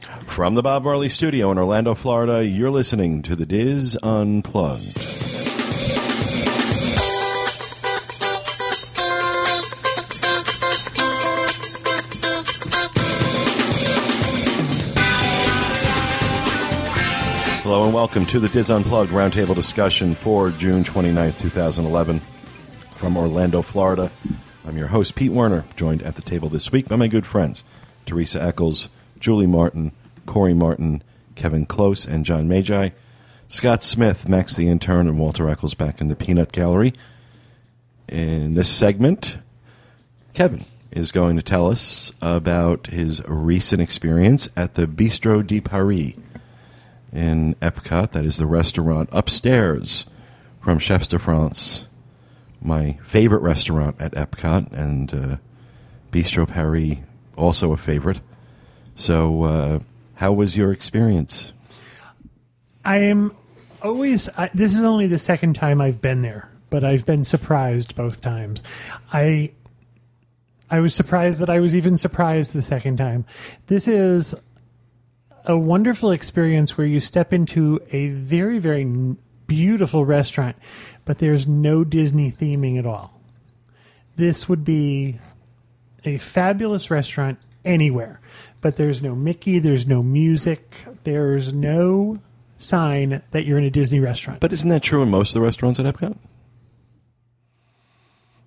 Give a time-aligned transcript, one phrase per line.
[0.00, 4.96] From the Bob Marley Studio in Orlando, Florida, you're listening to the Diz Unplugged.
[17.62, 22.20] Hello and welcome to the Diz Unplugged roundtable discussion for June 29th, 2011,
[22.94, 24.12] from Orlando, Florida.
[24.64, 27.64] I'm your host, Pete Werner, joined at the table this week by my good friends,
[28.06, 28.90] Teresa Eccles,
[29.20, 29.92] Julie Martin,
[30.26, 31.02] Corey Martin,
[31.34, 32.90] Kevin Close, and John Magi.
[33.48, 36.92] Scott Smith, Max the Intern, and Walter Eccles back in the Peanut Gallery.
[38.08, 39.38] In this segment,
[40.34, 46.14] Kevin is going to tell us about his recent experience at the Bistro de Paris
[47.12, 48.12] in Epcot.
[48.12, 50.06] That is the restaurant upstairs
[50.62, 51.86] from Chefs de France,
[52.60, 55.36] my favorite restaurant at Epcot, and uh,
[56.12, 56.98] Bistro Paris,
[57.36, 58.20] also a favorite.
[58.98, 59.78] So, uh,
[60.16, 61.52] how was your experience?
[62.84, 63.32] I am
[63.80, 64.28] always.
[64.36, 68.20] I, this is only the second time I've been there, but I've been surprised both
[68.20, 68.60] times.
[69.12, 69.52] I
[70.68, 73.24] I was surprised that I was even surprised the second time.
[73.68, 74.34] This is
[75.44, 78.84] a wonderful experience where you step into a very very
[79.46, 80.56] beautiful restaurant,
[81.04, 83.20] but there's no Disney theming at all.
[84.16, 85.20] This would be
[86.04, 88.20] a fabulous restaurant anywhere,
[88.60, 92.18] but there's no Mickey, there's no music, there's no
[92.56, 94.40] sign that you're in a Disney restaurant.
[94.40, 96.16] But isn't that true in most of the restaurants at Epcot?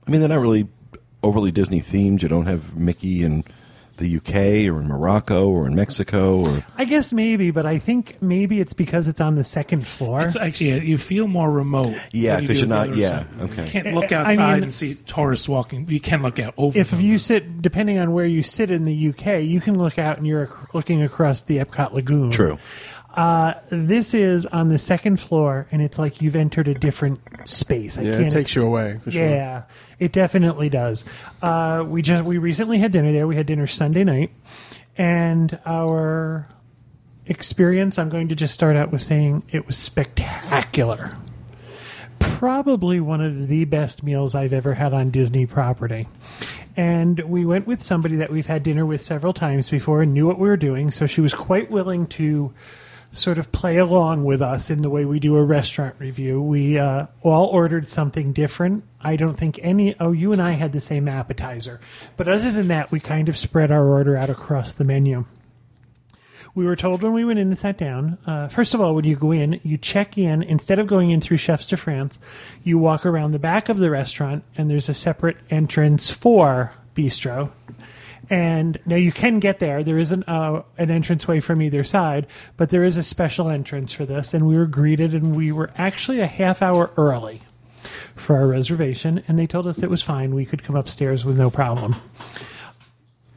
[0.05, 0.67] I mean, they're not really
[1.23, 2.21] overly Disney themed.
[2.21, 3.43] You don't have Mickey in
[4.01, 8.21] the UK or in Morocco or in Mexico or I guess maybe, but I think
[8.21, 10.21] maybe it's because it's on the second floor.
[10.21, 11.95] It's actually uh, you feel more remote.
[12.11, 13.51] Yeah, because you 'cause you're not- yeah, restaurant.
[13.51, 13.63] okay.
[13.65, 15.87] You can't look I outside mean- and see tourists walking.
[15.87, 16.77] You can look out over.
[16.77, 17.01] if them.
[17.01, 20.27] you sit, depending on where you sit in the UK, you can look out and
[20.27, 22.31] you're looking across the Epcot Lagoon.
[22.31, 22.57] true.
[23.13, 27.97] Uh, this is on the second floor, and it's like you've entered a different space.
[27.97, 29.21] I Yeah, can't it takes you away for sure.
[29.27, 29.63] Yeah,
[29.99, 31.03] it definitely does.
[31.41, 33.27] Uh, we just we recently had dinner there.
[33.27, 34.31] We had dinner Sunday night,
[34.97, 36.47] and our
[37.25, 37.99] experience.
[37.99, 41.15] I'm going to just start out with saying it was spectacular.
[42.19, 46.07] Probably one of the best meals I've ever had on Disney property.
[46.77, 50.27] And we went with somebody that we've had dinner with several times before and knew
[50.27, 52.53] what we were doing, so she was quite willing to
[53.11, 56.41] sort of play along with us in the way we do a restaurant review.
[56.41, 58.83] We uh, all ordered something different.
[59.01, 59.95] I don't think any.
[59.99, 61.79] Oh, you and I had the same appetizer,
[62.17, 65.25] but other than that, we kind of spread our order out across the menu.
[66.53, 68.17] We were told when we went in and sat down.
[68.25, 70.43] Uh, first of all, when you go in, you check in.
[70.43, 72.19] Instead of going in through Chefs de France,
[72.63, 77.51] you walk around the back of the restaurant, and there's a separate entrance for bistro.
[78.29, 79.83] And now you can get there.
[79.83, 84.05] There isn't uh, an entranceway from either side, but there is a special entrance for
[84.05, 84.33] this.
[84.33, 87.41] And we were greeted, and we were actually a half hour early
[88.15, 89.23] for our reservation.
[89.27, 90.33] And they told us it was fine.
[90.33, 91.95] We could come upstairs with no problem.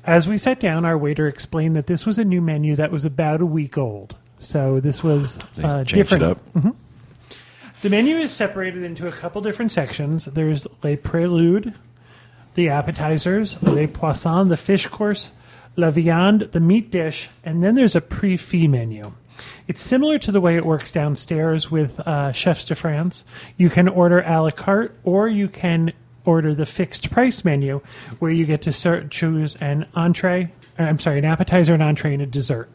[0.04, 3.04] As we sat down, our waiter explained that this was a new menu that was
[3.04, 4.14] about a week old.
[4.38, 6.22] So this was uh, different.
[6.22, 6.38] up.
[7.80, 10.26] The menu is separated into a couple different sections.
[10.26, 11.74] There's Le Prelude,
[12.54, 15.30] the appetizers, Le Poisson, the fish course,
[15.76, 19.12] La Viande, the meat dish, and then there's a pre-fee menu.
[19.66, 23.24] It's similar to the way it works downstairs with uh, Chefs de France.
[23.56, 25.92] You can order a la carte, or you can
[26.24, 27.80] order the fixed price menu,
[28.18, 30.52] where you get to start, choose an entree.
[30.78, 32.70] uh, I'm sorry, an appetizer, an entree, and a dessert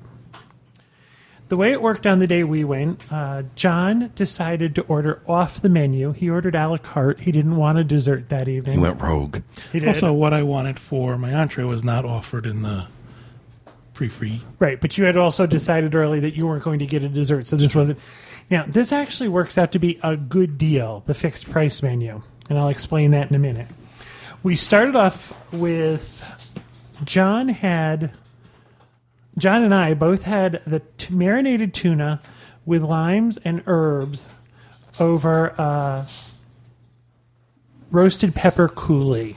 [1.49, 5.61] the way it worked on the day we went, uh, John decided to order off
[5.61, 6.13] the menu.
[6.13, 7.19] He ordered a la carte.
[7.19, 8.73] He didn't want a dessert that evening.
[8.73, 9.41] He went rogue.
[9.71, 9.89] He did.
[9.89, 12.85] also what I wanted for my entree was not offered in the
[13.95, 14.41] pre-free.
[14.59, 17.47] right, but you had also decided early that you weren't going to get a dessert,
[17.47, 17.99] so this wasn't.
[18.49, 22.57] Now, this actually works out to be a good deal, the fixed price menu, and
[22.57, 23.67] I'll explain that in a minute.
[24.41, 26.23] We started off with
[27.03, 28.11] John had
[29.39, 32.21] John and I both had the t- marinated tuna
[32.65, 34.27] with limes and herbs
[34.99, 36.05] over uh,
[37.91, 39.35] roasted pepper coulis.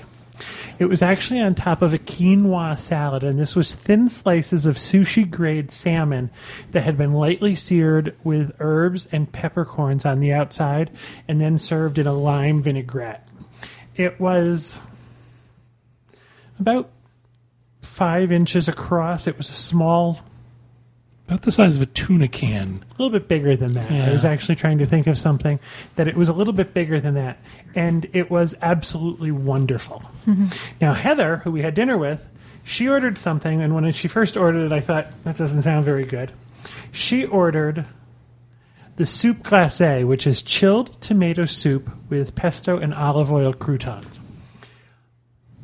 [0.79, 4.77] It was actually on top of a quinoa salad, and this was thin slices of
[4.77, 6.31] sushi grade salmon
[6.73, 10.91] that had been lightly seared with herbs and peppercorns on the outside,
[11.29, 13.29] and then served in a lime vinaigrette.
[13.95, 14.79] It was
[16.59, 16.91] about
[17.83, 19.27] five inches across.
[19.27, 20.21] It was a small
[21.29, 22.85] About the size of a tuna can.
[22.91, 23.91] a little bit bigger than that.
[23.91, 24.13] I Yeah.
[24.13, 25.59] was actually trying to think of something
[25.97, 27.39] that it was a little bit bigger than that,
[27.75, 30.03] and it was absolutely wonderful.
[30.81, 32.29] now Heather, who we had dinner with,
[32.65, 36.05] She ordered something, and when she first ordered it, I thought that doesn't sound very
[36.05, 36.31] good.
[36.93, 37.87] She ordered
[38.95, 44.21] the soup glacé, which is chilled tomato soup with pesto and olive oil croutons.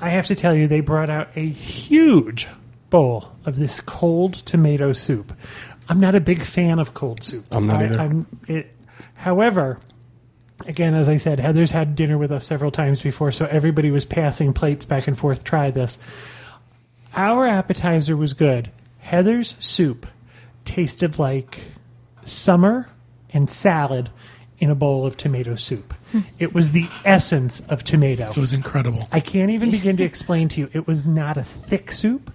[0.00, 2.48] I have to tell you, they brought out a huge
[2.90, 5.32] bowl of this cold tomato soup.
[5.88, 7.46] I'm not a big fan of cold soup.
[7.50, 8.00] I'm not I, either.
[8.00, 8.74] I'm, it,
[9.14, 9.78] however,
[10.66, 14.04] again, as I said, Heather's had dinner with us several times before, so everybody was
[14.04, 15.44] passing plates back and forth.
[15.44, 15.98] Try this.
[17.14, 18.70] Our appetizer was good.
[18.98, 20.06] Heather's soup
[20.64, 21.60] tasted like
[22.24, 22.88] summer
[23.30, 24.10] and salad
[24.58, 25.94] in a bowl of tomato soup.
[26.38, 28.30] it was the essence of tomato.
[28.30, 29.08] It was incredible.
[29.12, 30.70] I can't even begin to explain to you.
[30.72, 32.32] It was not a thick soup,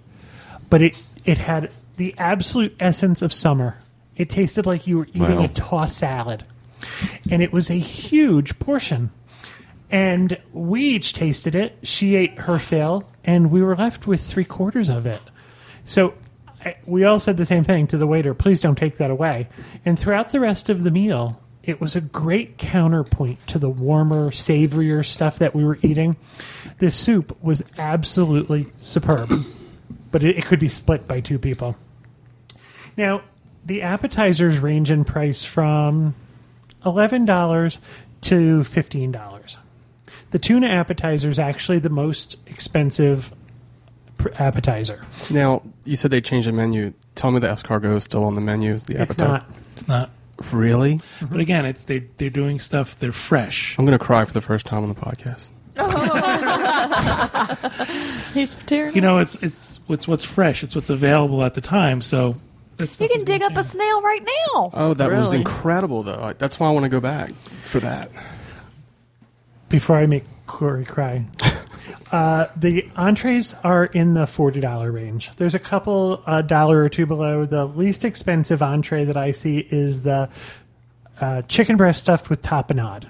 [0.70, 3.78] but it it had the absolute essence of summer.
[4.16, 5.44] It tasted like you were eating Wow.
[5.44, 6.44] a tossed salad,
[7.32, 9.10] and it was a huge portion.
[9.92, 11.78] And we each tasted it.
[11.84, 15.22] She ate her fill, and we were left with three quarters of it.
[15.86, 16.16] So
[16.66, 19.50] I, we all said the same thing to the waiter please don't take that away.
[19.86, 24.32] And throughout the rest of the meal, it was a great counterpoint to the warmer,
[24.32, 26.18] savorier stuff that we were eating.
[26.80, 29.32] This soup was absolutely superb,
[30.12, 31.78] but it, it could be split by two people.
[32.98, 33.22] Now,
[33.66, 36.16] the appetizers range in price from
[36.84, 37.78] $11
[38.22, 39.58] to $15.
[40.32, 43.34] The tuna appetizer is actually the most expensive
[44.36, 45.06] appetizer.
[45.30, 46.94] Now, you said they changed the menu.
[47.16, 48.78] Tell me the escargot is still on the menu.
[48.80, 49.04] The appetizer.
[49.04, 49.28] It's appetizer.
[49.28, 49.50] not.
[49.72, 50.10] It's not.
[50.52, 51.00] Really?
[51.22, 52.98] But again, it's they they're doing stuff.
[53.00, 53.78] They're fresh.
[53.80, 55.50] I'm going to cry for the first time on the podcast.
[58.34, 58.96] He's tearing.
[58.96, 60.64] You know, it's it's what's what's fresh.
[60.64, 62.02] It's what's available at the time.
[62.02, 62.36] So
[62.78, 64.72] that's you can dig up a snail right now.
[64.74, 65.38] Oh, that was Really?
[65.38, 66.20] incredible, though.
[66.22, 67.32] I- That's why I want to go back
[67.64, 68.10] for that.
[69.70, 71.26] before I make Corey cry.
[72.12, 75.32] Uh, the entrees are in the forty dollar range.
[75.38, 77.46] There's a couple uh, dollar or two below.
[77.46, 80.30] The least expensive entree that I see is the
[81.20, 83.10] uh, chicken breast stuffed with tapenade.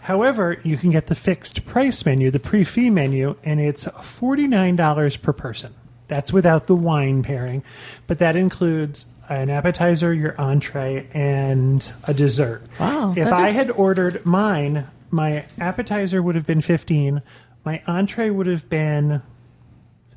[0.00, 4.74] However, you can get the fixed price menu, the pre-fee menu, and it's forty nine
[4.76, 5.72] dollars per person.
[6.08, 7.62] That's without the wine pairing,
[8.06, 12.62] but that includes an appetizer, your entree, and a dessert.
[12.78, 17.22] Wow, If that I had ordered mine, my appetizer would have been 15,
[17.64, 19.22] my entree would have been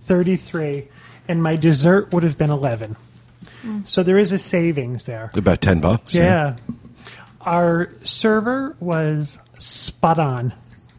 [0.03, 0.87] 33,
[1.27, 2.95] and my dessert would have been 11.
[3.63, 3.87] Mm.
[3.87, 5.31] So there is a savings there.
[5.35, 6.15] About 10 bucks.
[6.15, 6.55] Yeah.
[7.41, 10.53] Our server was spot on.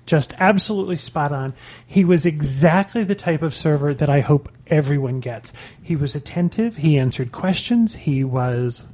[0.06, 1.52] Just absolutely spot on.
[1.84, 5.52] He was exactly the type of server that I hope everyone gets.
[5.82, 8.86] He was attentive, he answered questions, he was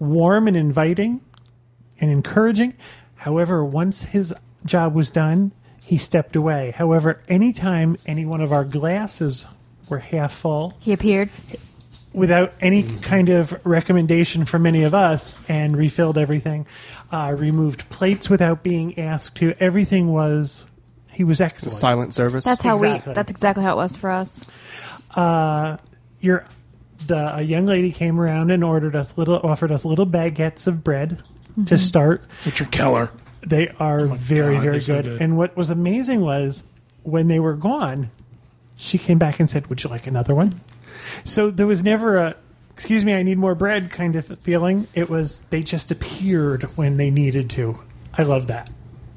[0.00, 1.20] warm and inviting
[2.00, 2.74] and encouraging.
[3.16, 4.34] However, once his
[4.64, 5.52] job was done,
[5.88, 6.70] he stepped away.
[6.72, 9.46] However, anytime any one of our glasses
[9.88, 11.30] were half full, He appeared.
[12.12, 16.66] without any kind of recommendation from any of us and refilled everything.
[17.10, 19.54] Uh, removed plates without being asked to.
[19.60, 20.66] Everything was
[21.10, 21.74] he was excellent.
[21.76, 22.44] Silent service.
[22.44, 23.10] That's how Exactly.
[23.12, 23.14] we.
[23.14, 24.44] That's exactly how it was for us.
[26.20, 26.44] Your
[27.06, 30.84] the a young lady came around and ordered us little offered us little baguettes of
[30.84, 31.22] bread
[31.66, 32.22] to start.
[32.44, 33.10] Richard Keller.
[33.40, 35.04] They are oh very God, very they're so good.
[35.04, 35.22] good.
[35.22, 36.64] And what was amazing was
[37.02, 38.10] when they were gone,
[38.76, 40.60] she came back and said, "Would you like another one?"
[41.24, 42.36] So there was never a
[42.72, 44.86] "excuse me, I need more bread" kind of feeling.
[44.94, 47.80] It was they just appeared when they needed to.
[48.16, 48.70] I love that.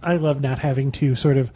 [0.03, 1.51] I love not having to sort of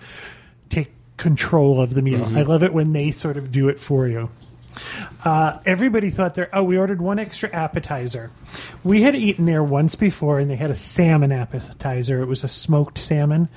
[0.69, 2.25] take control of the meal.
[2.25, 2.37] Mm-hmm.
[2.37, 4.29] I love it when they sort of do it for you.
[5.23, 6.49] Uh, everybody thought there.
[6.53, 8.31] Oh, we ordered one extra appetizer.
[8.83, 12.21] We had eaten there once before, and they had a salmon appetizer.
[12.21, 13.49] It was a smoked salmon,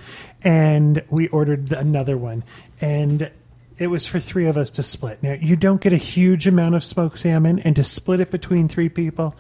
[0.43, 2.45] and we ordered another one,
[2.81, 3.31] and
[3.79, 5.23] it was for three of us to split.
[5.23, 8.69] Now, you don't get a huge amount of smoked salmon, and to split it between
[8.69, 9.35] three people,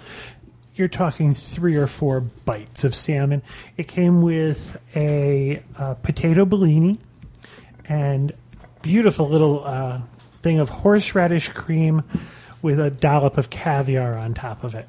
[0.75, 3.43] you're talking three or four bites of salmon.
[3.77, 6.99] It came with a uh, potato bellini
[7.87, 8.33] and
[8.83, 10.01] beautiful little uh,
[10.43, 12.03] thing of horseradish cream
[12.63, 14.89] with a dollop of caviar on top of it.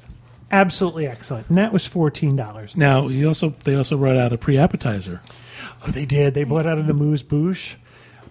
[0.52, 1.48] Absolutely excellent.
[1.48, 2.76] And that was fourteen dollars.
[2.76, 5.22] Now he also they also brought out a pre appetizer.
[5.86, 6.34] Oh, they did.
[6.34, 7.76] They brought out an amuse bouche,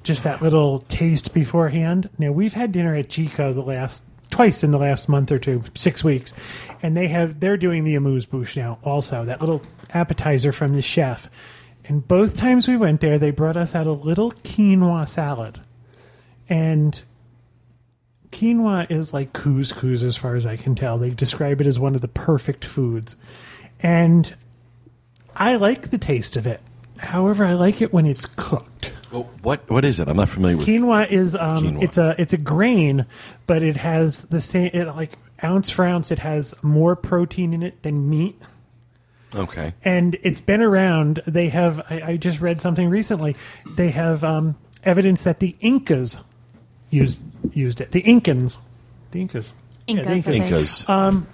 [0.04, 2.10] just that little taste beforehand.
[2.18, 5.64] Now we've had dinner at Jiko the last twice in the last month or two,
[5.76, 6.34] six weeks,
[6.84, 8.80] and they have they're doing the amuse bouche now.
[8.84, 9.62] Also, that little
[9.92, 11.30] appetizer from the chef.
[11.86, 15.60] And both times we went there, they brought us out a little quinoa salad,
[16.48, 17.02] and
[18.32, 20.98] quinoa is like couscous as far as I can tell.
[20.98, 23.16] They describe it as one of the perfect foods,
[23.82, 24.34] and
[25.36, 26.62] I like the taste of it.
[26.98, 28.92] However, I like it when it's cooked.
[29.12, 30.08] Well, what what is it?
[30.08, 30.68] I'm not familiar with.
[30.68, 31.84] Quinoa is um, Quinoa.
[31.84, 33.06] it's a it's a grain,
[33.48, 36.12] but it has the same it like ounce for ounce.
[36.12, 38.40] It has more protein in it than meat,
[39.34, 39.74] Okay.
[39.84, 41.24] and it's been around.
[41.26, 43.36] They have I, I just read something recently.
[43.76, 46.18] They have um, evidence that the Incas
[46.90, 47.22] used
[47.54, 47.92] used it.
[47.92, 48.58] The Incans,
[49.12, 49.54] the Incas,
[49.88, 50.46] Yeah, the Incas, I think.
[50.46, 50.90] Incas.
[50.90, 51.28] Um,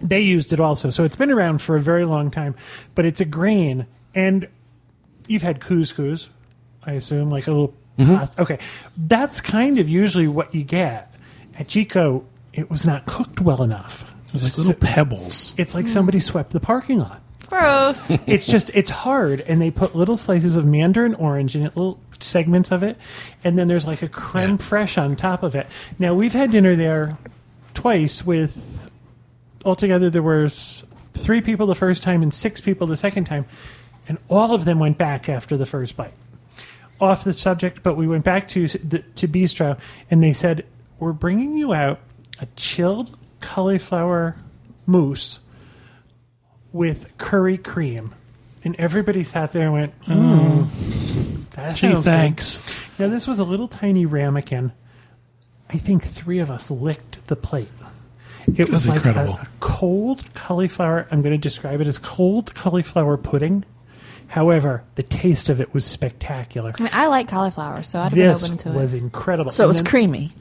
[0.00, 0.90] they used it also.
[0.90, 2.54] So it's been around for a very long time,
[2.94, 3.86] but it's a grain.
[4.14, 4.48] And
[5.26, 6.28] you've had couscous,
[6.84, 8.16] I assume, like a little mm-hmm.
[8.16, 8.42] pasta.
[8.42, 8.58] Okay.
[8.96, 11.14] That's kind of usually what you get.
[11.58, 14.04] At Jiko, it was not cooked well enough.
[14.28, 15.54] It was like little pebbles.
[15.56, 17.22] It's like somebody swept the parking lot.
[17.48, 18.10] Gross.
[18.26, 19.40] It's just, it's hard.
[19.42, 22.96] And they put little slices of mandarin orange in it, little segments of it.
[23.44, 24.56] And then there's like a creme Yeah.
[24.56, 25.66] fraiche on top of it.
[25.98, 27.16] Now, we've had dinner there
[27.74, 28.90] twice with
[29.64, 30.84] altogether there was
[31.14, 33.44] three people the first time and six people the second time
[34.08, 36.14] and all of them went back after the first bite
[37.00, 39.76] off the subject but we went back to the, to bistro
[40.10, 40.64] and they said
[41.00, 41.98] we're bringing you out
[42.40, 44.36] a chilled cauliflower
[44.86, 45.38] mousse
[46.76, 48.14] with curry cream
[48.64, 50.68] and everybody sat there and went mm,
[51.50, 52.60] that Gee, sounds good." thanks.
[52.98, 54.72] now this was a little tiny ramekin
[55.70, 57.68] i think three of us licked the plate
[58.54, 59.34] it was, was like a, incredible.
[59.34, 61.08] a cold cauliflower.
[61.10, 63.64] I'm going to describe it as cold cauliflower pudding.
[64.28, 66.72] However, the taste of it was spectacular.
[66.78, 68.80] I mean, I like cauliflower, so I'd have been This open to was it.
[68.80, 69.50] Was incredible.
[69.50, 70.32] So it And was then- creamy.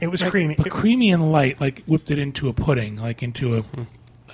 [0.00, 0.54] It was creamy.
[0.54, 3.64] But It- creamy and light, like whipped it into a pudding, like into a.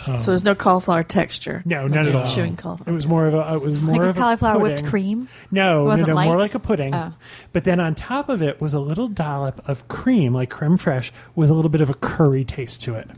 [0.05, 1.63] So there's no cauliflower texture.
[1.65, 2.27] no, not at all.
[2.27, 2.93] Chewing cauliflower.
[2.93, 3.55] It was more of a.
[3.55, 5.29] It was more Like a of cauliflower whipped cream.
[5.51, 6.95] No, It no, wasn't no, more like a pudding.
[6.95, 7.15] Oh.
[7.53, 11.11] But then on top of it was a little dollop of cream, like creme fraiche,
[11.35, 13.09] with a little bit of a curry taste to it.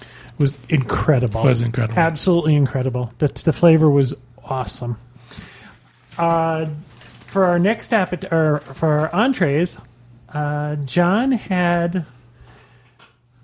[0.00, 1.42] It was incredible.
[1.44, 1.98] Was incredible.
[1.98, 3.12] Absolutely incredible.
[3.18, 4.96] The, the flavor was awesome.
[6.18, 6.66] Uh,
[7.26, 9.76] for our next appet- or for our entrees,
[10.30, 12.06] uh, John had.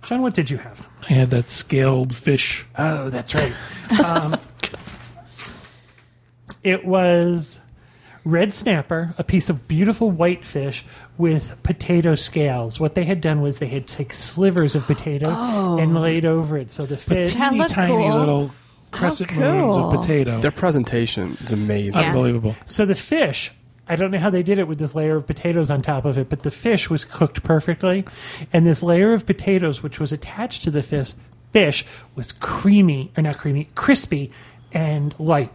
[0.04, 0.86] John, what did you have?
[1.08, 2.64] I had that scaled fish.
[2.76, 3.52] Oh, that's right.
[4.00, 4.36] Um,
[6.62, 7.60] it was
[8.24, 10.84] red snapper, a piece of beautiful white fish
[11.16, 12.78] with potato scales.
[12.78, 15.28] What they had done was they had taken slivers of potato
[15.78, 16.70] and laid over it.
[16.70, 17.34] So the fish.
[17.34, 18.18] That Teeny looked tiny cool.
[18.18, 18.50] little
[18.90, 20.40] crescent moons of potato.
[20.40, 22.00] Their presentation is amazing.
[22.00, 22.08] Yeah.
[22.08, 22.56] Unbelievable.
[22.66, 23.52] So the fish,
[23.88, 26.18] I don't know how they did it with this layer of potatoes on top of
[26.18, 28.04] it, but the fish was cooked perfectly.
[28.52, 31.14] And this layer of potatoes, which was attached to the fish,
[31.52, 34.30] fish was creamy, or not creamy, crispy
[34.72, 35.52] and light.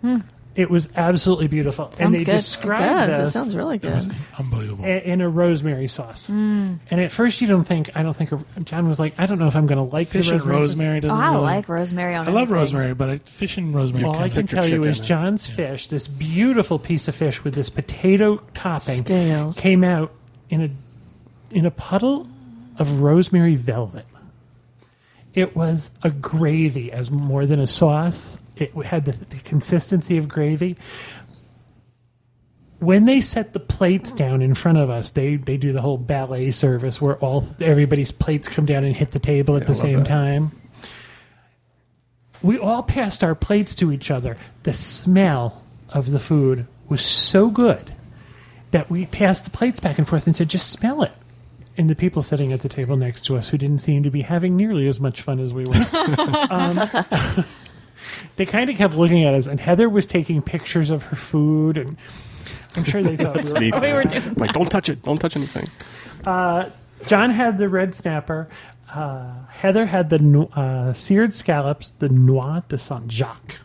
[0.00, 0.18] Hmm.
[0.54, 1.90] It was absolutely beautiful.
[1.98, 2.28] and they good.
[2.28, 3.28] It described does.
[3.28, 4.06] It sounds really good.
[4.38, 4.84] Unbelievable.
[4.84, 6.26] i- in a rosemary sauce.
[6.26, 6.74] Hmm.
[6.90, 8.30] And at first, you don't think, I don't think,
[8.64, 10.60] John was like, I don't know if I'm going to like Fish the and rosemary.
[10.60, 10.62] sauce.
[10.62, 11.42] rosemary Oh, doesn't I really.
[11.42, 12.54] like rosemary on I love anything.
[12.54, 14.04] rosemary, but I, fish and rosemary.
[14.04, 14.88] All I kind can tell you chicken.
[14.90, 19.58] is John's fish, this beautiful piece of fish with this potato topping, Scales.
[19.58, 20.12] came out
[20.50, 20.70] in a
[21.56, 22.26] in a puddle
[22.78, 24.04] of rosemary velvet.
[25.34, 28.36] It was a gravy as more than a sauce.
[28.62, 30.76] It had the, the consistency of gravy.
[32.78, 35.98] When they set the plates down in front of us, they, they do the whole
[35.98, 39.74] ballet service where all everybody's plates come down and hit the table at the I
[39.74, 40.08] love same that.
[40.08, 40.52] time
[42.42, 44.36] we all passed our plates to each other.
[44.64, 47.94] The smell of the food was so good
[48.72, 51.12] that we passed the plates back and forth and said, just smell it.
[51.76, 54.22] And the people sitting at the table next to us, who didn't seem to be
[54.22, 55.74] having nearly as much fun as we were,
[56.50, 57.44] um,
[58.36, 59.46] they kind of kept looking at us.
[59.46, 61.96] And Heather was taking pictures of her food, and
[62.76, 65.02] I'm sure they thought we were, We were doing I'm like, don't touch it.
[65.02, 65.68] Don't touch anything.
[66.24, 68.48] John had the red snapper.
[68.92, 73.56] Uh, Heather had the uh, seared scallops, the noix de Saint Jacques,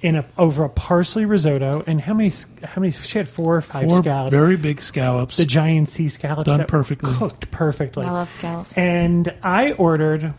[0.00, 1.84] in a over a parsley risotto.
[1.86, 2.32] And how many?
[2.64, 2.90] How many?
[2.92, 4.30] She had four or five Four scallops.
[4.30, 5.36] very big scallops.
[5.36, 7.12] the giant sea scallops Done perfectly.
[7.14, 8.06] cooked perfectly.
[8.06, 8.76] I love scallops.
[8.78, 10.32] And I ordered.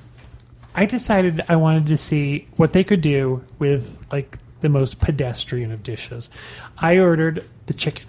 [0.77, 5.72] I decided I wanted to see what they could do with like the most pedestrian
[5.72, 6.29] of dishes.
[6.77, 8.07] I ordered the chicken.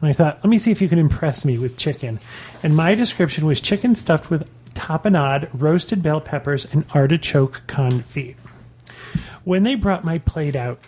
[0.00, 2.18] And I thought, let me see if you can impress me with chicken.
[2.62, 8.36] And my description was chicken stuffed with tapenade, roasted bell peppers, and artichoke confit.
[9.44, 10.80] When they brought my plate out,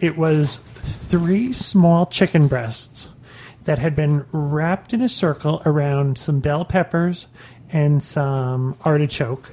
[0.00, 3.08] it was three small chicken breasts
[3.64, 7.26] that had been wrapped in a circle around some bell peppers
[7.70, 9.52] and some artichoke,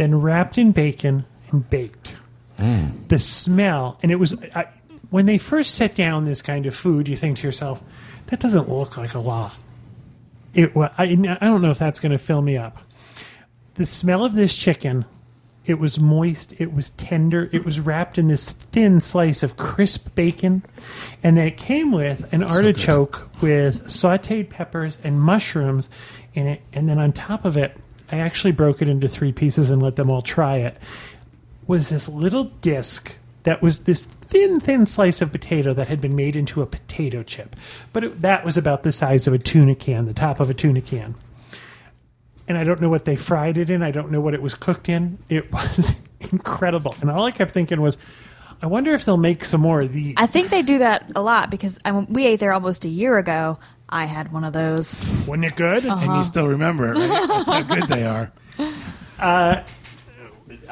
[0.00, 2.14] then wrapped in bacon and baked.
[2.58, 3.08] Mm.
[3.08, 4.66] The smell, and it was I,
[5.10, 7.82] when they first set down this kind of food, you think to yourself,
[8.26, 9.54] that doesn't look like a lot.
[10.54, 12.78] It, wa- I, I don't know if that's going to fill me up.
[13.74, 15.04] The smell of this chicken
[15.66, 16.54] It was moist.
[16.58, 17.48] It was tender.
[17.52, 20.64] It was wrapped in this thin slice of crisp bacon,
[21.22, 25.88] and then it came with an artichoke with sautéed peppers and mushrooms
[26.34, 26.62] in it.
[26.72, 27.76] And then on top of it,
[28.10, 30.76] I actually broke it into three pieces and let them all try it.
[31.66, 33.14] Was this little disc
[33.44, 37.22] that was this thin, thin slice of potato that had been made into a potato
[37.22, 37.56] chip,
[37.92, 40.54] but it, that was about the size of a tuna can, the top of a
[40.54, 41.14] tuna can
[42.50, 43.80] and I don't know what they fried it in.
[43.80, 45.18] I don't know what it was cooked in.
[45.28, 46.92] It was incredible.
[47.00, 47.96] And all I kept thinking was,
[48.60, 50.14] I wonder if they'll make some more of these.
[50.16, 52.88] I think they do that a lot because I mean, we ate there almost a
[52.88, 53.60] year ago.
[53.90, 55.04] I had one of those.
[55.26, 55.84] Wasn't it good?
[55.84, 56.22] And you uh-huh.
[56.22, 57.28] still remember it, right?
[57.28, 58.32] That's how good they are.
[59.18, 59.62] Uh,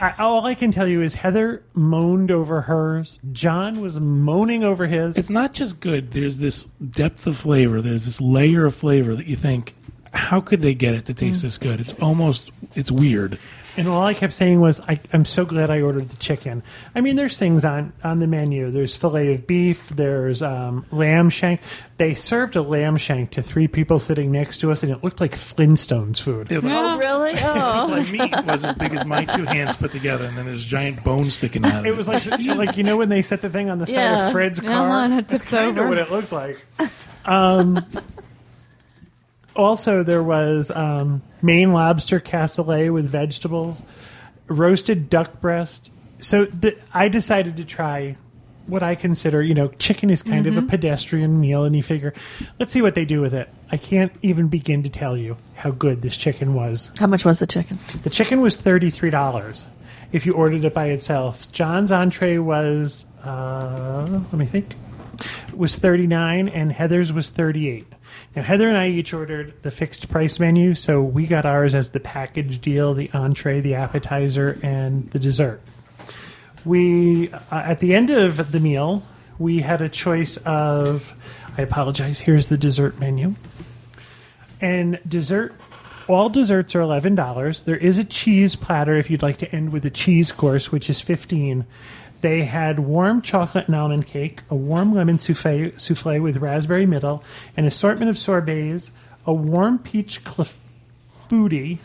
[0.00, 3.18] I, all I can tell you is Heather moaned over hers.
[3.32, 5.18] John was moaning over his.
[5.18, 6.12] It's not just good.
[6.12, 7.82] There's this depth of flavor.
[7.82, 9.74] There's this layer of flavor that you think,
[10.12, 11.42] how could they get it to taste mm.
[11.42, 11.78] this good?
[11.80, 13.38] It's almost, it's weird.
[13.76, 16.64] And all I kept saying was, I, I'm so glad I ordered the chicken.
[16.96, 18.72] I mean, there's things on, on the menu.
[18.72, 19.88] There's filet of beef.
[19.90, 21.60] There's um, lamb shank.
[21.96, 25.20] They served a lamb shank to three people sitting next to us, and it looked
[25.20, 26.50] like Flintstones food.
[26.50, 27.34] It was, Oh, really?
[27.40, 27.82] Oh.
[27.82, 30.64] it's like meat was as big as my two hands put together, and then there's
[30.64, 31.90] giant bone sticking out of it.
[31.90, 34.26] It was like like you know when they set the thing on the side Yeah.
[34.26, 35.04] of Fred's Yeah, car.
[35.04, 36.64] and it That's tips kind of what it looked like.
[37.26, 37.84] Um,
[39.56, 43.82] also, there was um, Maine lobster cassoulet with vegetables,
[44.46, 45.92] roasted duck breast.
[46.20, 48.16] So the, I decided to try
[48.66, 52.12] what I consider, you know, chicken is kind of a pedestrian meal, and you figure,
[52.58, 53.48] let's see what they do with it.
[53.72, 56.90] I can't even begin to tell you how good this chicken was.
[56.98, 57.78] How much was the chicken?
[58.02, 59.64] The chicken was thirty three dollars
[60.12, 61.50] if you ordered it by itself.
[61.50, 64.74] John's entree was uh, let me think
[65.54, 67.86] was thirty nine, and Heather's was thirty eight.
[68.36, 71.90] Now Heather and I each ordered the fixed price menu, so we got ours as
[71.90, 75.60] the package deal: the entree, the appetizer, and the dessert.
[76.64, 79.02] We uh, at the end of the meal
[79.38, 81.14] we had a choice of.
[81.56, 82.20] I apologize.
[82.20, 83.34] Here's the dessert menu.
[84.60, 85.54] And dessert,
[86.08, 87.62] all desserts are eleven dollars.
[87.62, 90.88] There is a cheese platter if you'd like to end with a cheese course, which
[90.88, 91.66] is fifteen.
[92.20, 97.22] They had warm chocolate and almond cake, a warm lemon souffle, souffle with raspberry middle,
[97.56, 98.90] an assortment of sorbets,
[99.26, 101.78] a warm peach clafouti.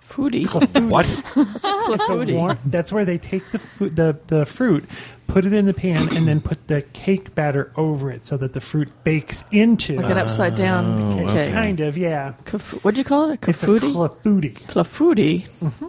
[0.00, 0.46] Foodie.
[0.90, 1.06] What?
[1.06, 2.34] Clafouti.
[2.34, 4.84] warm, that's where they take the, fu- the the fruit,
[5.26, 8.52] put it in the pan, and then put the cake batter over it so that
[8.52, 9.96] the fruit bakes into.
[9.96, 11.52] Like an upside down Oh, cake.
[11.52, 12.34] Kind of, yeah.
[12.44, 13.40] Caf- What'd you call it?
[13.46, 13.92] A It's a Clafouti?
[13.94, 14.54] clafouti.
[14.68, 15.48] Clafouti.
[15.62, 15.86] Mm-hmm.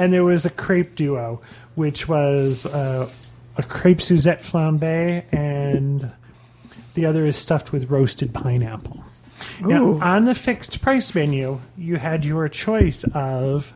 [0.00, 1.40] And there was a crepe duo,
[1.78, 3.08] which was uh,
[3.56, 6.12] a crepe Suzette flambe, and
[6.94, 9.04] the other is stuffed with roasted pineapple.
[9.60, 13.72] Now, on the fixed price menu, you had your choice of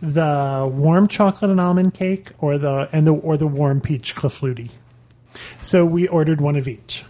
[0.00, 4.70] the warm chocolate and almond cake, or the and the or the warm peach clafouti.
[5.60, 7.04] So we ordered one of each.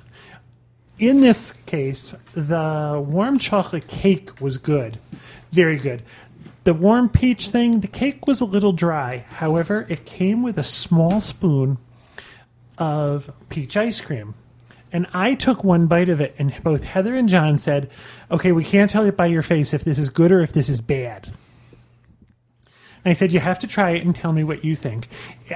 [0.99, 4.99] In this case, the warm chocolate cake was good,
[5.53, 6.03] very good.
[6.69, 9.25] The warm peach thing, the cake was a little dry.
[9.31, 11.79] However, it came with a small spoon
[12.77, 14.35] of peach ice cream.
[14.93, 17.89] And I took one bite of it, and both Heather and John said,
[18.31, 20.69] Okay, we can't tell it by your face if this is good or if this
[20.69, 21.33] is bad.
[23.03, 25.09] And I said, You have to try it and tell me what you think.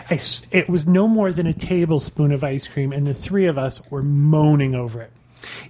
[0.09, 0.19] I
[0.51, 3.87] it was no more than a tablespoon of ice cream, and the three of us
[3.91, 5.13] were moaning over it.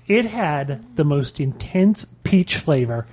[0.07, 3.09] It had the most intense peach flavor.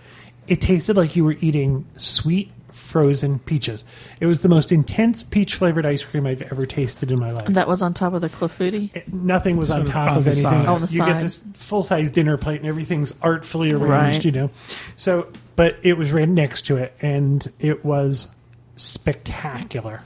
[0.50, 3.84] It tasted like you were eating sweet frozen peaches.
[4.20, 7.46] It was the most intense peach flavored ice cream I've ever tasted in my life.
[7.46, 8.90] And that was on top of the Clafouti?
[8.96, 10.44] It- nothing was on Sort of top on of the anything.
[10.52, 10.66] side.
[10.66, 11.14] On the you side.
[11.14, 14.26] get this full size dinner plate and everything's artfully arranged, Right.
[14.26, 14.50] you know.
[14.96, 18.28] So, but it was right next to it, and it was
[18.76, 20.02] spectacular.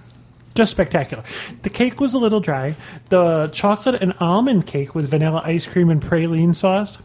[0.53, 1.23] Just spectacular.
[1.63, 2.75] The cake was a little dry.
[3.09, 6.99] The chocolate and almond cake with vanilla ice cream and praline sauce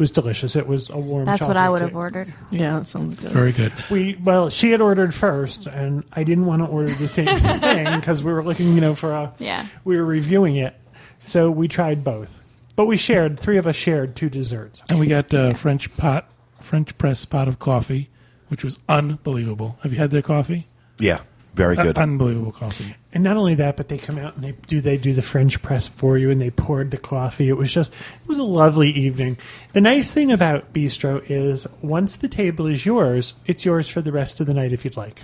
[0.00, 0.56] was delicious.
[0.56, 1.26] It was a warm.
[1.26, 2.32] That's what I would have ordered.
[2.50, 3.30] Yeah, that sounds good.
[3.30, 3.72] Very good.
[3.90, 7.26] We well, she had ordered first, and I didn't want to order the same
[7.60, 9.32] thing because we were looking, you know, for a.
[9.38, 9.66] Yeah.
[9.84, 10.74] We were reviewing it,
[11.22, 12.40] so we tried both,
[12.74, 13.38] but we shared.
[13.38, 14.82] Three of us shared two desserts.
[14.90, 16.28] And we got uh, French pot,
[16.60, 18.08] French press pot of coffee,
[18.48, 19.78] which was unbelievable.
[19.82, 20.66] Have you had their coffee?
[20.98, 21.20] Yeah,
[21.54, 21.98] very Uh, good.
[21.98, 22.94] unbelievable coffee.
[23.12, 25.60] And not only that, but they come out and they do they do the French
[25.62, 27.48] press for you, and they poured the coffee.
[27.48, 29.36] It was just it was a lovely evening.
[29.72, 34.12] The nice thing about bistro is once the table is yours, it's yours for the
[34.12, 35.20] rest of the night if you'd like.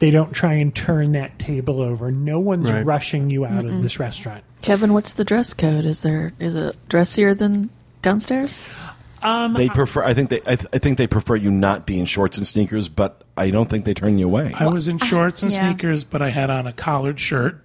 [0.00, 2.10] They don't try and turn that table over.
[2.10, 2.84] No one's Right.
[2.84, 4.42] rushing you out of this restaurant.
[4.60, 5.84] Kevin, what's the dress code?
[5.84, 7.70] Is there is it dressier than
[8.02, 8.60] downstairs?
[9.24, 10.04] Um, they prefer.
[10.04, 10.40] I think they.
[10.46, 13.50] I, th- I think they prefer you not be in shorts and sneakers, but I
[13.50, 14.52] don't think they turn you away.
[14.54, 15.70] I was in uh, shorts and yeah.
[15.70, 17.63] sneakers, but I had on a collared shirt.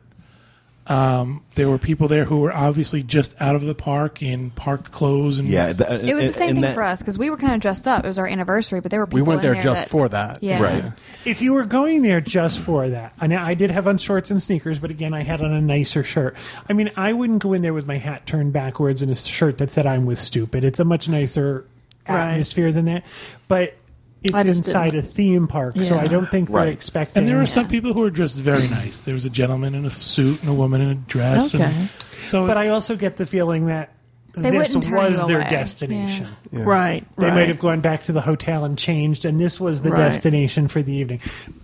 [0.90, 4.92] Um, there were people there who were obviously just out of the park in park
[4.92, 7.38] clothes and yeah, th- It was the same thing that- for us because we were
[7.38, 8.04] kind of dressed up.
[8.04, 10.10] It was our anniversary, but there were people We went in there just that- for
[10.10, 10.42] that.
[10.42, 10.60] Yeah.
[10.62, 10.84] Right.
[11.26, 14.42] If you were going there just for that, and I did have on shorts and
[14.42, 16.36] sneakers, but again, I had on a nicer shirt.
[16.68, 19.60] I mean, I wouldn't go in there with my hat turned backwards and a shirt
[19.60, 21.66] that said "I'm with stupid." It's a much nicer
[22.08, 22.32] Right.
[22.32, 23.04] atmosphere than that,
[23.48, 23.76] but
[24.24, 26.66] it's inside a theme park, so I don't think Right.
[26.66, 27.22] they're expecting.
[27.22, 28.98] And there were some people who were dressed very nice.
[29.00, 31.56] There was a gentleman in a suit and a woman in a dress.
[31.56, 31.64] Okay.
[31.64, 31.90] And
[32.26, 33.94] so, but I also get the feeling that
[34.36, 34.86] They this was
[35.26, 35.50] their away.
[35.50, 36.28] destination.
[36.52, 36.64] Yeah.
[36.64, 37.06] Right.
[37.18, 37.34] They right.
[37.34, 39.98] might have gone back to the hotel and changed, and this was the Right.
[39.98, 41.20] destination for the evening.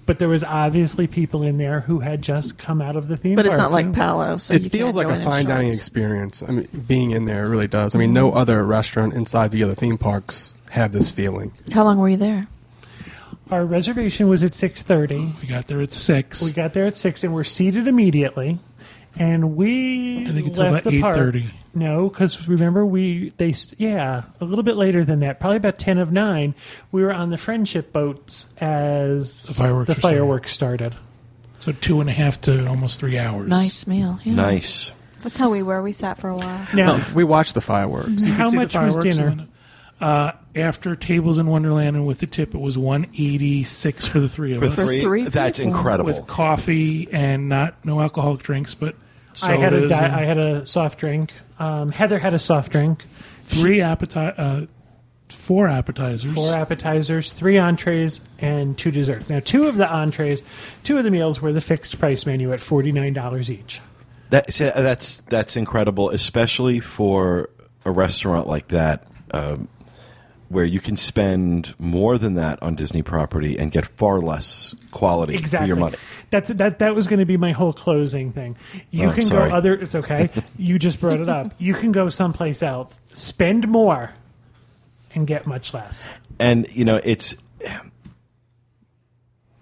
[0.05, 3.35] But there was obviously people in there who had just come out of the theme
[3.35, 3.65] But it's park.
[3.65, 6.41] not like Palo, so it you feels like a in in fine dining experience.
[6.45, 7.93] I mean, being in there really does.
[7.95, 8.37] I mean, no mm-hmm.
[8.37, 11.51] other restaurant inside the other theme parks have this feeling.
[11.71, 12.47] How long were you there?
[13.51, 15.33] Our reservation was at six thirty.
[15.41, 16.41] we got there at six.
[16.41, 18.59] We got there at six, and we're seated immediately.
[19.17, 21.17] And we I think it's left about the park.
[21.17, 21.51] 8:30.
[21.73, 25.97] No, because remember we they yeah a little bit later than that, probably about ten
[25.99, 26.53] of nine.
[26.91, 30.95] We were on the friendship boats as The fireworks the fireworks started.
[31.61, 33.47] so two and a half to almost three hours.
[33.47, 34.19] Nice meal.
[34.23, 34.35] Yeah.
[34.35, 34.91] Nice.
[35.21, 35.81] That's how we were.
[35.81, 36.67] We sat for a while.
[36.75, 38.23] Now, We watched the fireworks.
[38.27, 39.47] How see the much was dinner?
[39.99, 44.05] And- Uh, after tables in Wonderland and with the tip, it was one eighty six
[44.05, 45.73] for the three of For us, three, three that's people.
[45.75, 46.05] incredible.
[46.07, 48.95] with coffee and not no alcoholic drinks, but
[49.43, 51.33] I had a sodas di- and I had a soft drink.
[51.59, 53.03] Um, Heather had a soft drink.
[53.45, 54.65] three appeti- uh,
[55.29, 56.33] four appetizers.
[56.33, 59.29] four appetizers, three entrees, and two desserts.
[59.29, 60.41] Now, two of the entrees,
[60.83, 63.81] two of the meals were the fixed price menu at forty nine dollars each.
[64.29, 67.49] That, see, that's that's incredible, especially for
[67.85, 69.67] a restaurant like that, um,
[70.49, 75.35] where you can spend more than that on Disney property and get far less quality
[75.35, 75.65] Exactly.
[75.65, 75.97] for your money.
[76.29, 76.79] That's that.
[76.79, 78.55] That was going to be my whole closing thing.
[78.91, 79.49] You Oh, can sorry.
[79.49, 79.73] go other.
[79.73, 80.29] It's okay.
[80.57, 81.53] you just brought it up.
[81.57, 84.11] You can go someplace else, spend more,
[85.15, 86.07] and get much less.
[86.39, 87.35] and you know it's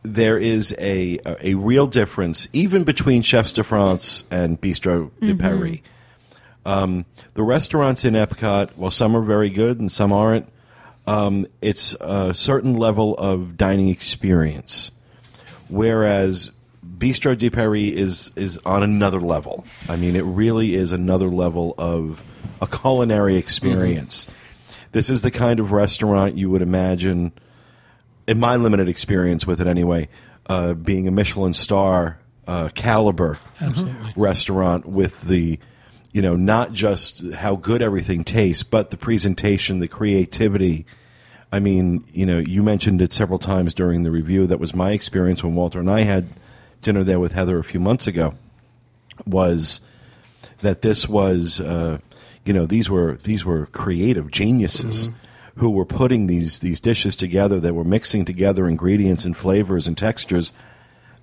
[0.04, 5.80] there is a a real difference even between Chefs de France and Bistro de Paris.
[6.66, 10.48] Um, the restaurants in Epcot, while some are very good and some aren't,
[11.08, 14.92] um, it's a certain level of dining experience.
[15.70, 16.52] Whereas
[16.98, 19.66] Bistro de Paris is is on another level.
[19.90, 22.24] I mean, it really is another level of
[22.62, 24.28] a culinary experience.
[24.92, 27.32] This is the kind of restaurant you would imagine,
[28.28, 30.08] in my limited experience with it anyway,
[30.48, 34.14] uh, being a Michelin star uh, caliber Absolutely.
[34.16, 35.60] restaurant with the,
[36.14, 40.86] you know, not just how good everything tastes, but the presentation, the creativity.
[41.52, 44.46] I mean, you know, you mentioned it several times during the review.
[44.46, 46.30] That was my experience when Walter and I had
[46.84, 48.36] dinner there with Heather a few months ago.
[49.26, 49.82] Was
[50.62, 51.98] that this was, uh,
[52.46, 55.10] you know, these were these were creative geniuses
[55.56, 57.60] who were putting these these dishes together.
[57.60, 60.54] that were mixing together ingredients and flavors and textures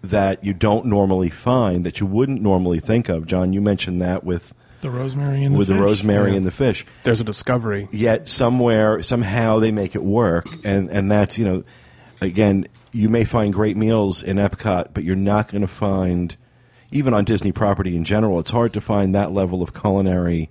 [0.03, 3.27] that you don't normally find, that you wouldn't normally think of.
[3.27, 6.37] John, you mentioned that with The rosemary and the with the rosemary Yeah.
[6.39, 6.87] and the fish.
[7.05, 7.89] There's a discovery.
[7.93, 10.47] yet somewhere somehow they make it work.
[10.65, 11.65] And and that's you know
[12.21, 16.37] again you may find great meals in Epcot but you're not going to find
[16.93, 20.51] even on Disney property in general it's hard to find that level of culinary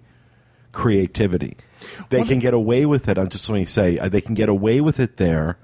[0.72, 1.58] creativity.
[2.10, 3.18] They can get away with it.
[3.18, 5.58] I'm just let me say uh, they can get away with it there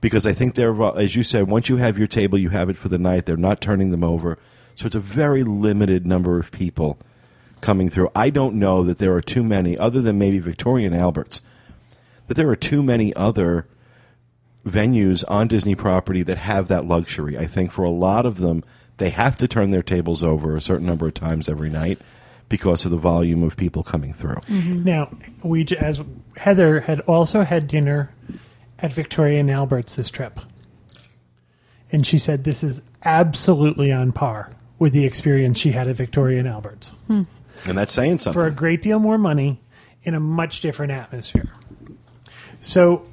[0.00, 2.68] because I think they're uh, as you said once you have your table you have
[2.70, 3.26] it for the night.
[3.26, 4.38] They're not turning them over.
[4.74, 6.98] So it's a very limited number of people
[7.66, 8.08] coming through.
[8.14, 11.42] I don't know that there are too many, other than maybe Victoria and Alberts,
[12.28, 13.66] that there are too many other
[14.64, 17.36] venues on Disney property that have that luxury.
[17.36, 18.62] I think for a lot of them,
[18.98, 22.00] they have to turn their tables over a certain number of times every night
[22.48, 24.40] because of the volume of people coming through.
[24.48, 24.84] Mm-hmm.
[24.84, 25.10] Now,
[25.42, 26.00] we as
[26.36, 28.10] Heather had also had dinner
[28.78, 30.38] at Victoria and Albert's this trip,
[31.90, 36.38] and she said this is absolutely on par with the experience she had at Victoria
[36.38, 37.22] and Albert's hmm.
[37.66, 38.40] And that's saying something.
[38.40, 39.60] for a great deal more money
[40.02, 41.50] in a much different atmosphere.
[42.60, 43.04] So,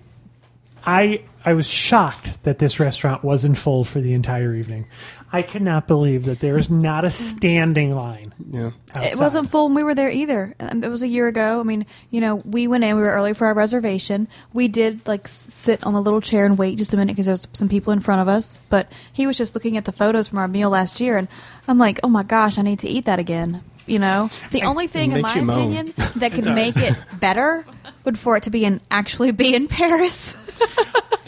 [0.85, 4.87] I I was shocked that this restaurant wasn't full for the entire evening.
[5.31, 8.33] I cannot believe that there is not a standing line.
[8.49, 8.71] Yeah.
[8.95, 10.53] It wasn't full when we were there either.
[10.59, 11.59] Um, It was a year ago.
[11.59, 12.95] I mean, you know, we went in.
[12.95, 14.27] We were early for our reservation.
[14.53, 17.47] We did like sit on the little chair and wait just a minute because there's
[17.53, 18.59] some people in front of us.
[18.69, 21.27] But he was just looking at the photos from our meal last year, and
[21.67, 23.63] I'm like, oh my gosh, I need to eat that again.
[23.85, 25.59] You know, the only thing, in my you moan.
[25.59, 27.65] opinion, that could make it better
[28.05, 30.35] would for it to be in actually be in Paris.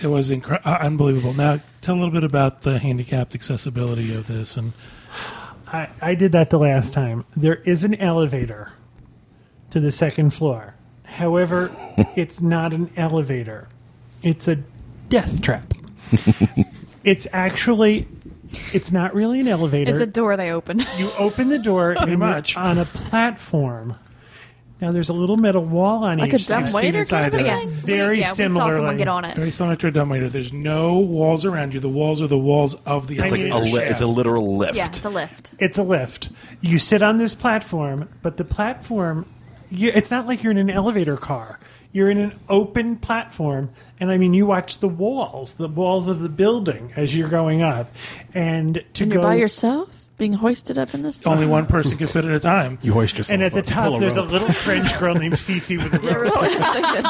[0.01, 1.33] It was incre- uh, unbelievable.
[1.33, 4.73] Now, tell a little bit about the handicapped accessibility of this, and
[5.67, 7.23] I, I did that the last time.
[7.35, 8.73] There is an elevator
[9.71, 10.75] to the second floor.
[11.05, 11.71] However,
[12.15, 13.69] it's not an elevator.
[14.21, 14.57] It's a
[15.07, 15.73] death trap.
[17.05, 18.07] it's actually
[18.73, 19.91] it's not really an elevator.
[19.91, 20.79] it's a door they open.
[20.97, 22.55] you open the door and you're much.
[22.57, 23.95] on a platform.
[24.81, 26.81] Now there's a little metal wall on Like a each dumb side.
[26.81, 27.59] seen waiter kind of inside a there.
[27.59, 27.69] thing?
[27.69, 28.75] Very we, yeah, we saw similarly.
[28.75, 29.35] someone get on it.
[29.37, 30.27] very similar to a dumbwaiter.
[30.29, 31.79] There's no walls around you.
[31.79, 33.91] The walls are the walls of the It's like elevator a li- shaft.
[33.91, 34.75] it's a literal lift.
[34.75, 35.51] Yeah, it's a lift.
[35.59, 36.29] It's a lift.
[36.59, 39.25] You sit on this platform, but the platform,
[39.71, 41.57] you, it's not like you're in an elevator car.
[41.95, 43.69] You're in an open platform,
[44.01, 47.61] and I mean, you watch the walls, the walls of the building as you're going
[47.61, 47.87] up,
[48.33, 51.19] and to And go you're by yourself, being hoisted up in this.
[51.19, 51.31] thing?
[51.31, 52.79] Only one person can fit at a time.
[52.81, 55.15] You hoist yourself And at the up, pull top, a there's a little French girl
[55.15, 56.21] named Fifi with a rope.
[56.21, 56.37] really.
[56.37, 57.01] I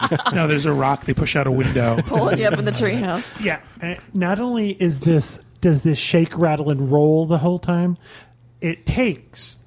[0.00, 1.04] was thinking, No, there's a rock.
[1.04, 2.02] They push out a window.
[2.06, 3.40] pulling you up in the treehouse.
[3.40, 3.60] Yeah.
[3.80, 7.96] and not only is this does this shake, rattle, and roll the whole time,
[8.60, 9.58] it takes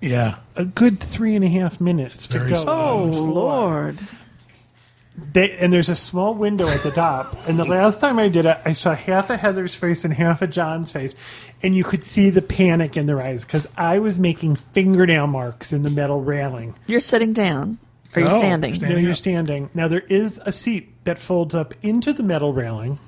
[0.00, 2.46] Yeah, a good three and a half minutes to go.
[2.56, 2.64] slow.
[2.66, 3.34] Oh on the oh, floor.
[3.34, 4.00] Lord!
[5.16, 7.36] They, and there's a small window at the top.
[7.46, 10.42] And the last time I did it, I saw half of Heather's face and half
[10.42, 11.14] of John's face,
[11.62, 15.72] and you could see the panic in their eyes because I was making fingernail marks
[15.72, 16.74] in the metal railing.
[16.86, 17.78] You're sitting down.
[18.16, 18.78] Are you No, standing?
[18.80, 19.16] No, you're up.
[19.16, 19.70] standing.
[19.74, 22.98] Now there is a seat that folds up into the metal railing,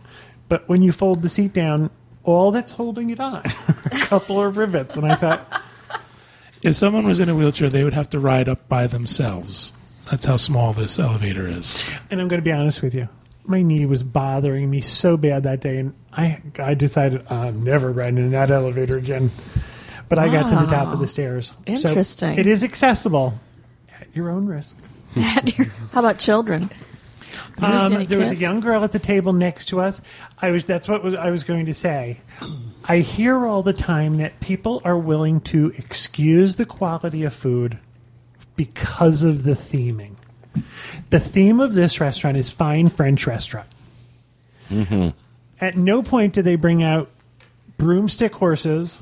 [0.48, 1.90] but when you fold the seat down,
[2.22, 3.42] all that's holding it on,
[3.92, 4.96] a couple of rivets.
[4.96, 5.62] And I thought,
[6.62, 9.72] If someone was in a wheelchair, they would have to ride up by themselves.
[10.10, 11.76] That's how small this elevator is.
[12.10, 13.08] and I'm going to be honest with you,
[13.44, 17.90] my knee was bothering me so bad that day, and I I decided I'm never
[17.92, 19.30] riding in that elevator again.
[20.08, 21.48] But I got to the top of the stairs.
[21.48, 22.38] So Interesting.
[22.38, 23.40] it is accessible
[24.00, 24.76] at your own risk.
[25.14, 26.70] How about children?
[27.58, 28.40] Um, any there was a kids?
[28.40, 30.00] young girl at the table next to us.
[30.40, 32.20] I was that's what was I was going to say.
[32.84, 37.78] I hear all the time that people are willing to excuse the quality of food
[38.56, 40.14] because of the theming.
[41.10, 43.68] The theme of this restaurant is fine French restaurant.
[44.70, 45.10] Mm-hmm.
[45.60, 47.10] At no point do they bring out
[47.78, 48.98] broomstick horses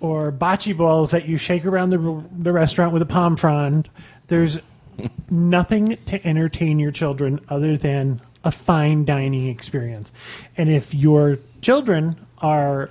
[0.00, 3.88] or bocce balls that you shake around the, the restaurant with a palm frond.
[4.28, 4.58] There's
[5.30, 10.12] nothing to entertain your children other than a fine dining experience.
[10.56, 12.90] And if your children are up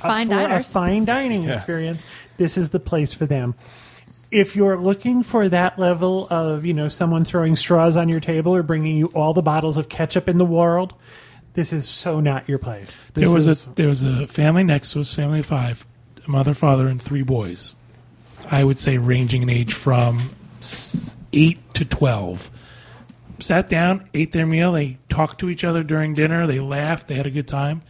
[0.00, 0.68] Fine for diners.
[0.68, 2.02] a fine dining experience,
[2.36, 3.54] this is the place for them.
[4.34, 8.54] If you're looking for that level of, you know, someone throwing straws on your table
[8.54, 10.92] or bringing you all the bottles of ketchup in the world,
[11.52, 13.04] this is so not your place.
[13.14, 15.86] This There was is, a there was a family next to us, family of five,
[16.26, 17.76] a mother, father, and three boys.
[18.50, 20.30] I would say ranging in age from
[21.32, 22.50] eight to twelve.
[23.38, 24.72] Sat down, ate their meal.
[24.72, 26.46] They talked to each other during dinner.
[26.46, 27.06] They laughed.
[27.08, 27.82] They had a good time.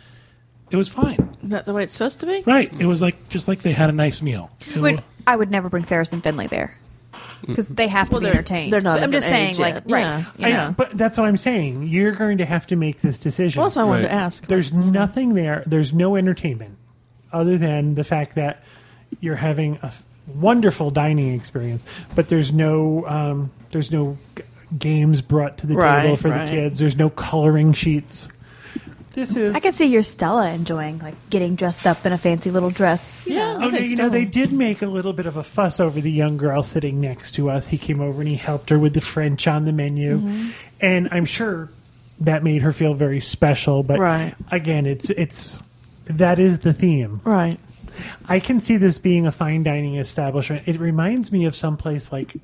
[0.71, 1.37] It was fine.
[1.43, 2.43] Is that the way it's supposed to be?
[2.45, 2.71] Right.
[2.79, 4.51] It was like just like they had a nice meal.
[4.75, 6.77] It Would, wa- I would never bring Ferris and Finley there
[7.47, 8.73] because they have to Well, be they're- entertained.
[8.73, 9.83] they're not But I'm just saying, like, yet.
[9.91, 10.01] right?
[10.39, 10.47] Yeah.
[10.47, 10.57] I Yeah.
[10.69, 11.85] know, but that's what I'm saying.
[11.89, 13.63] You're going to have to make this decision.
[13.63, 14.09] Also, I wanted Right.
[14.11, 14.47] to ask.
[14.47, 15.63] There's nothing there.
[15.67, 16.77] There's no entertainment
[17.33, 18.63] other than the fact that
[19.21, 19.93] you're having a
[20.35, 21.85] wonderful dining experience,
[22.15, 24.43] but there's no um, there's no g-
[24.79, 26.47] games brought to the Right, table for right.
[26.47, 26.79] the kids.
[26.81, 28.27] There's no coloring sheets.
[29.15, 32.51] This is I could see your Stella enjoying like getting dressed up in a fancy
[32.51, 33.13] little dress.
[33.27, 36.01] yeah, Oh, I you know, they did make a little bit of a fuss over
[36.01, 37.69] the young girl sitting next to us.
[37.69, 40.19] He came over and he helped her with the French on the menu.
[40.19, 40.51] Mm-hmm.
[40.81, 41.71] And I'm sure
[42.21, 43.83] that made her feel very special.
[43.83, 44.35] But Right.
[44.51, 45.59] again, it's it's
[46.07, 47.21] that is the theme.
[47.25, 47.59] right.
[48.29, 50.67] I can see this being a fine dining establishment.
[50.67, 52.35] It reminds me of some place like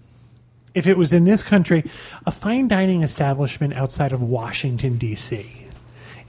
[0.74, 1.90] if it was in this country,
[2.24, 5.66] a fine dining establishment outside of Washington D.C.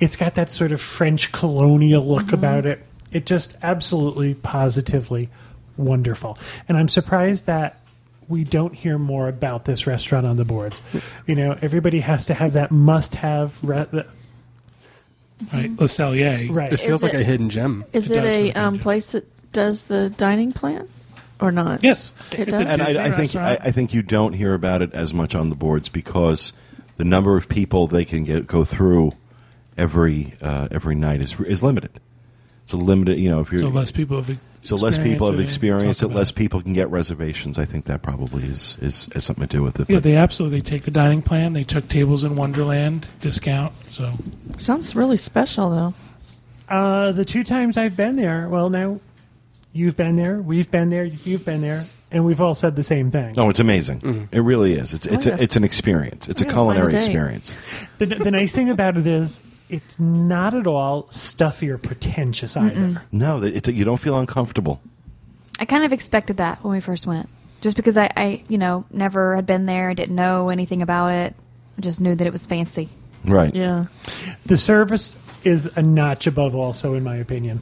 [0.01, 2.83] It's got that sort of French colonial look about it.
[3.13, 5.29] It just absolutely positively
[5.77, 6.37] wonderful.
[6.67, 7.77] And I'm surprised that
[8.27, 10.81] we don't hear more about this restaurant on the boards.
[11.27, 13.85] You know, everybody has to have that must-have re-
[15.53, 15.69] right.
[15.79, 16.55] Le Cellier.
[16.55, 16.71] right.
[16.73, 17.85] It feels Is like it- a hidden gem.
[17.93, 20.87] Is It it, does a um, place that does the dining plan
[21.39, 21.83] or not?
[21.83, 22.13] Yes.
[22.31, 22.59] It does?
[22.59, 23.57] and I, I think I.
[23.61, 26.53] I think you don't hear about it as much on the boards because
[26.95, 29.11] the number of people they can get go through
[29.81, 31.99] every uh, every night is is limited.
[32.63, 33.41] It's a limited, you know.
[33.41, 36.61] If you're so less people have so less people have experienced experienced it, less people
[36.61, 37.57] can get reservations.
[37.57, 39.89] I think that probably is is has something to do with it.
[39.89, 41.53] Yeah, But they absolutely take the dining plan.
[41.53, 43.73] They took tables in Wonderland discount.
[43.89, 44.13] So
[44.57, 45.93] Sounds really special, though.
[46.69, 49.01] Uh, the two times I've been there, well, now
[49.73, 51.85] you've been there, we've been there, you've been there.
[52.11, 53.33] and we've all said the same thing.
[53.37, 54.29] Oh, it's amazing.
[54.31, 54.93] It really is.
[54.93, 55.35] It's it's yeah.
[55.35, 56.29] a, it's an experience.
[56.29, 56.97] It's a gotta a culinary day.
[56.99, 57.55] experience.
[57.97, 59.41] The, the nice thing about it is
[59.71, 63.01] it's not at all stuffy or pretentious either.
[63.11, 64.81] No, that- it's you don't feel uncomfortable.
[65.59, 67.29] I kind of expected that when we first went,
[67.61, 71.11] just because I, I you know, never had been there, I didn't know anything about
[71.11, 71.35] it.
[71.77, 72.89] I just knew that it was fancy.
[73.23, 73.53] Right.
[73.53, 73.85] Yeah.
[74.45, 77.61] The service is a notch above, also, in my opinion.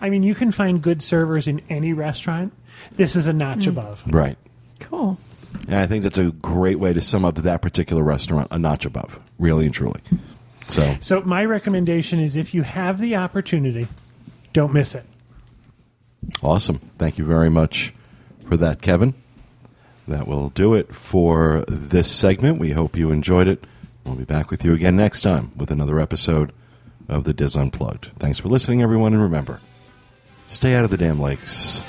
[0.00, 2.52] I mean, you can find good servers in any restaurant.
[2.92, 3.68] This is a notch mm.
[3.68, 4.04] above.
[4.06, 4.36] Right.
[4.78, 5.18] Cool.
[5.66, 8.84] And I think that's a great way to sum up that particular restaurant, a notch
[8.84, 10.00] above, really and truly.
[10.70, 13.88] So, So, my recommendation is if you have the opportunity,
[14.52, 15.04] don't miss it.
[16.42, 16.78] awesome.
[16.98, 17.92] Thank you very much
[18.48, 19.14] for that, Kevin.
[20.08, 22.58] That will do it for this segment.
[22.58, 23.64] We hope you enjoyed it.
[24.04, 26.52] We'll be back with you again next time with another episode
[27.08, 28.10] of the DIS Unplugged.
[28.18, 29.60] Thanks for listening, everyone, and remember
[30.48, 31.82] stay out of the damn lakes.